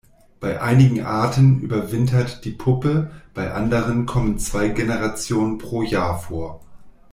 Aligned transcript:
Bei 0.39 0.59
einigen 0.59 1.01
Arten 1.01 1.59
überwintert 1.59 2.43
die 2.43 2.49
Puppe, 2.53 3.11
bei 3.35 3.53
anderen 3.53 4.07
kommen 4.07 4.39
zwei 4.39 4.69
Generationen 4.69 5.59
pro 5.59 5.83
Jahr 5.83 6.17
vor. 6.19 6.59